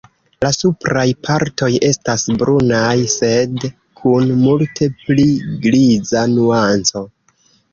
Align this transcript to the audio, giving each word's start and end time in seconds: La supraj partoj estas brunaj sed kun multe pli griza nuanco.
La 0.43 0.49
supraj 0.53 1.03
partoj 1.27 1.69
estas 1.89 2.23
brunaj 2.39 2.95
sed 3.17 3.67
kun 4.01 4.33
multe 4.41 4.89
pli 5.05 5.27
griza 5.67 6.25
nuanco. 6.35 7.07